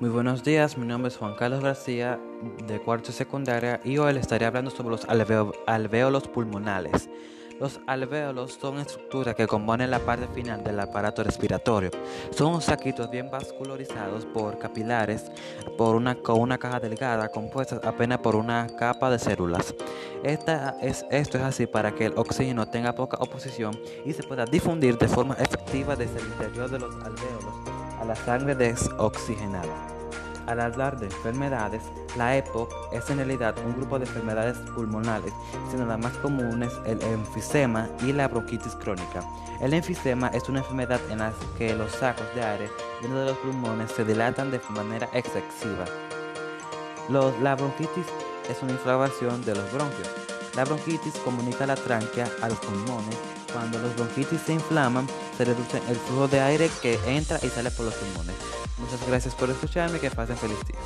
Muy 0.00 0.10
buenos 0.10 0.42
días, 0.42 0.76
mi 0.76 0.86
nombre 0.86 1.08
es 1.08 1.16
Juan 1.16 1.36
Carlos 1.36 1.62
García 1.62 2.18
de 2.66 2.80
cuarto 2.80 3.12
secundaria 3.12 3.80
y 3.84 3.96
hoy 3.98 4.12
les 4.12 4.22
estaré 4.22 4.44
hablando 4.44 4.72
sobre 4.72 4.90
los 4.90 5.06
alvéolos 5.66 6.26
pulmonales. 6.26 7.08
Los 7.60 7.80
alvéolos 7.86 8.58
son 8.60 8.78
estructuras 8.78 9.34
que 9.34 9.46
componen 9.46 9.90
la 9.90 10.00
parte 10.00 10.26
final 10.28 10.64
del 10.64 10.80
aparato 10.80 11.22
respiratorio. 11.22 11.90
Son 12.30 12.60
saquitos 12.60 13.10
bien 13.10 13.30
vascularizados 13.30 14.26
por 14.26 14.58
capilares 14.58 15.30
por 15.78 15.94
una, 15.94 16.16
con 16.16 16.40
una 16.40 16.58
caja 16.58 16.80
delgada 16.80 17.28
compuesta 17.28 17.80
apenas 17.84 18.18
por 18.18 18.34
una 18.34 18.66
capa 18.76 19.08
de 19.10 19.18
células. 19.18 19.74
Esto 20.24 20.52
es 20.80 21.34
así 21.36 21.66
para 21.66 21.94
que 21.94 22.06
el 22.06 22.14
oxígeno 22.16 22.66
tenga 22.66 22.94
poca 22.94 23.18
oposición 23.20 23.78
y 24.04 24.12
se 24.12 24.22
pueda 24.24 24.44
difundir 24.44 24.98
de 24.98 25.08
forma 25.08 25.34
efectiva 25.34 25.94
desde 25.94 26.18
el 26.20 26.26
interior 26.26 26.70
de 26.70 26.78
los 26.80 26.94
alvéolos 26.96 27.54
a 28.00 28.04
la 28.04 28.16
sangre 28.16 28.54
desoxigenada. 28.54 29.93
Al 30.46 30.60
hablar 30.60 30.98
de 30.98 31.06
enfermedades, 31.06 31.82
la 32.16 32.36
EPOC 32.36 32.70
es 32.92 33.08
en 33.08 33.16
realidad 33.16 33.54
un 33.64 33.74
grupo 33.76 33.98
de 33.98 34.04
enfermedades 34.04 34.58
pulmonares, 34.74 35.32
siendo 35.68 35.86
las 35.86 35.98
más 35.98 36.12
comunes 36.18 36.72
el 36.84 37.00
enfisema 37.02 37.88
y 38.02 38.12
la 38.12 38.28
bronquitis 38.28 38.74
crónica. 38.74 39.22
El 39.60 39.72
enfisema 39.72 40.28
es 40.28 40.48
una 40.48 40.58
enfermedad 40.58 41.00
en 41.10 41.20
la 41.20 41.32
que 41.56 41.74
los 41.74 41.92
sacos 41.92 42.26
de 42.34 42.42
aire 42.42 42.70
dentro 43.00 43.20
de 43.20 43.26
los 43.26 43.38
pulmones 43.38 43.90
se 43.92 44.04
dilatan 44.04 44.50
de 44.50 44.60
manera 44.70 45.08
excesiva. 45.14 45.86
la 47.08 47.54
bronquitis 47.54 48.06
es 48.50 48.62
una 48.62 48.72
inflamación 48.72 49.42
de 49.44 49.54
los 49.54 49.72
bronquios. 49.72 50.08
La 50.56 50.64
bronquitis 50.64 51.14
comunica 51.24 51.66
la 51.66 51.74
tráquea 51.74 52.28
a 52.42 52.48
los 52.48 52.58
pulmones. 52.58 53.16
Cuando 53.52 53.78
los 53.78 53.94
bronquitis 53.96 54.40
se 54.40 54.52
inflaman, 54.52 55.06
se 55.36 55.44
reduce 55.44 55.78
el 55.88 55.96
flujo 55.96 56.28
de 56.28 56.40
aire 56.40 56.70
que 56.82 56.98
entra 57.06 57.38
y 57.42 57.48
sale 57.48 57.70
por 57.70 57.86
los 57.86 57.94
pulmones. 57.94 58.63
Muchas 58.78 59.06
gracias 59.06 59.34
por 59.34 59.50
escucharme, 59.50 60.00
que 60.00 60.10
pasen 60.10 60.36
feliz 60.36 60.58
día. 60.66 60.78